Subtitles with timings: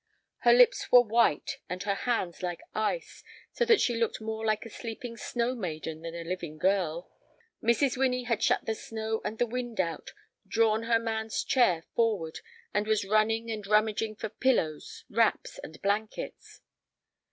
[0.39, 4.65] Her lips were white and her hands like ice, so that she looked more like
[4.65, 7.11] a sleeping snow maiden than a living girl.
[7.61, 7.97] Mrs.
[7.97, 10.09] Winnie had shut the snow and the wind out,
[10.47, 12.39] drawn her man's chair forward,
[12.73, 16.61] and was running and rummaging for pillows, wraps, and blankets.